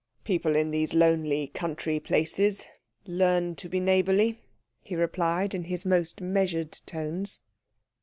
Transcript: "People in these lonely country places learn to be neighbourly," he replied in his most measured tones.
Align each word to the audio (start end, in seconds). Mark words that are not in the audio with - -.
"People 0.23 0.55
in 0.55 0.71
these 0.71 0.95
lonely 0.95 1.45
country 1.45 1.99
places 1.99 2.65
learn 3.05 3.53
to 3.53 3.69
be 3.69 3.79
neighbourly," 3.79 4.39
he 4.81 4.95
replied 4.95 5.53
in 5.53 5.65
his 5.65 5.85
most 5.85 6.19
measured 6.21 6.71
tones. 6.71 7.39